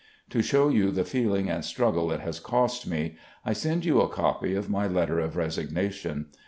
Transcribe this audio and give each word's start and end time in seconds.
"To 0.31 0.41
show 0.41 0.69
you 0.69 0.89
the 0.89 1.05
feeling 1.05 1.47
and 1.47 1.63
struggle 1.63 2.11
it 2.11 2.21
has 2.21 2.39
cost 2.39 2.87
me, 2.87 3.17
I 3.45 3.53
send 3.53 3.85
you 3.85 4.01
a 4.01 4.09
copy 4.09 4.55
of 4.55 4.67
my 4.67 4.87
letter 4.87 5.19
of 5.19 5.37
resignation. 5.37 6.29